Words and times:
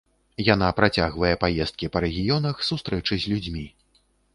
Яна 0.53 0.69
працягвае 0.79 1.31
паездкі 1.45 1.93
па 1.95 2.03
рэгіёнах, 2.09 2.67
сустрэчы 2.73 3.13
з 3.17 3.25
людзьмі. 3.33 3.73